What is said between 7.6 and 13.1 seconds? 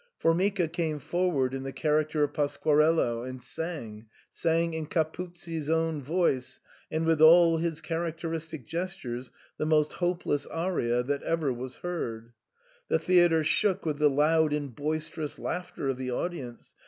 characteristic gestures, the most hopeless aria that ever was heard. The